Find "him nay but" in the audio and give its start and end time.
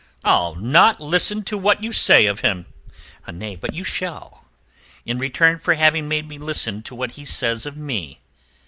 2.39-3.75